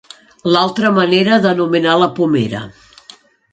[0.55, 2.65] L'altra manera d'anomenar la pomera.